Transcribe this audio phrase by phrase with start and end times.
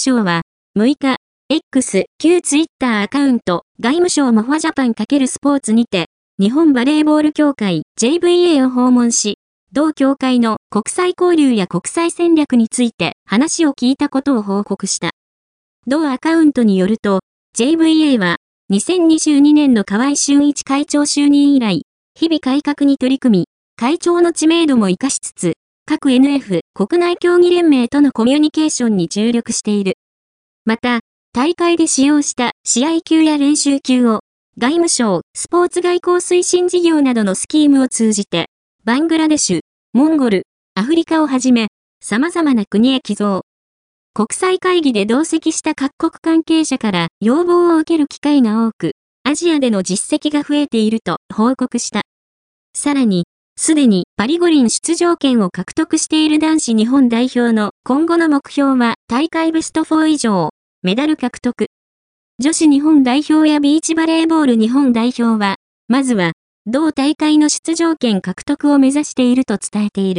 [0.00, 0.42] 省は、
[0.76, 1.16] 6日、
[1.48, 6.06] X、旧ツイッターアカウント、外務省モファジャパン×スポーツにて、
[6.38, 9.36] 日本バレーボール協会 JVA を訪問し、
[9.72, 15.10] 同協会の国際交流や国際戦略について話を聞いたことを報告した。
[15.86, 17.20] 同アカウントによると、
[17.56, 18.36] JVA は
[18.72, 21.82] 2022年の河合俊一会長就任以来、
[22.14, 23.44] 日々改革に取り組み、
[23.76, 25.52] 会長の知名度も活かしつつ、
[25.90, 29.94] 各 NF 国内競技連盟とのコミュニケーションに注力している。
[30.64, 31.00] また、
[31.32, 34.20] 大会で使用した試合球や練習球を、
[34.56, 38.46] 外務省、スポーツ外交推進事業などのスキームを通じて、
[38.84, 39.60] バングラデシュ、
[39.92, 40.44] モンゴル、
[40.76, 41.66] アフリカをはじめ、
[42.00, 43.40] 様々な国へ寄贈。
[44.14, 48.92] 国際会議で同席した各国関係者から要望を受ける機会が多く、
[49.24, 52.02] アジアでの実績が増えていると報告した。
[52.76, 53.24] さらに、
[53.62, 60.48] すでにパリ五輪出場権を獲得している男子日本代表の今後の目標は大会ベスト4以上。
[60.82, 61.66] メダル獲得。
[62.38, 65.56] 女子日本代表やビーチバレーボール日本代表は、
[65.88, 66.32] まずは、
[66.64, 70.18] 同大会の出場権獲得を目指していると伝えている。